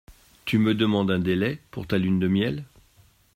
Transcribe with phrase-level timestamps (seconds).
[0.45, 2.65] Tu me demandes un délai pour ta lune de miel.